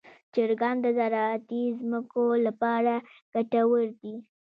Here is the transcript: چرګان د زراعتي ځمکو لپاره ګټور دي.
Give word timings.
چرګان 0.33 0.75
د 0.81 0.85
زراعتي 0.97 1.63
ځمکو 1.79 2.25
لپاره 2.45 2.93
ګټور 3.33 3.85
دي. 4.01 4.15